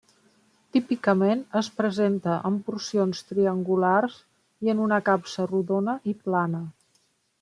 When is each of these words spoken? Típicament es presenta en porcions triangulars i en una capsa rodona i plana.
Típicament 0.75 1.41
es 1.59 1.67
presenta 1.81 2.37
en 2.49 2.57
porcions 2.69 3.21
triangulars 3.33 4.17
i 4.69 4.73
en 4.75 4.83
una 4.87 4.99
capsa 5.11 5.47
rodona 5.53 5.97
i 6.15 6.17
plana. 6.27 6.65